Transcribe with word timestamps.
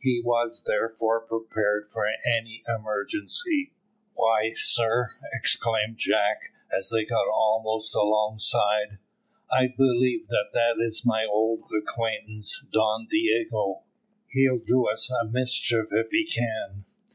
He 0.00 0.18
was, 0.18 0.64
therefore, 0.66 1.20
prepared 1.26 1.90
for 1.92 2.06
any 2.26 2.62
emergency. 2.66 3.74
"Why, 4.14 4.52
sir," 4.56 5.10
exclaimed 5.34 5.98
Jack, 5.98 6.54
as 6.74 6.88
they 6.88 7.04
got 7.04 7.28
almost 7.30 7.94
alongside, 7.94 8.96
"I 9.52 9.66
do 9.66 9.74
believe 9.76 10.26
that 10.28 10.76
is 10.80 11.04
my 11.04 11.26
old 11.30 11.70
acquaintance 11.78 12.64
Don 12.72 13.08
Diogo. 13.10 13.82
He'll 14.28 14.56
do 14.66 14.88
us 14.88 15.10
a 15.10 15.26
mischief 15.26 15.88
if 15.92 16.10
he 16.12 16.24
can." 16.24 16.86